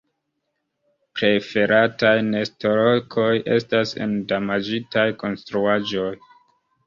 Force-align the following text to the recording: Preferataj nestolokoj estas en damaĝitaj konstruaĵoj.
Preferataj 1.19 2.13
nestolokoj 2.29 3.29
estas 3.57 3.93
en 4.05 4.17
damaĝitaj 4.33 5.07
konstruaĵoj. 5.25 6.11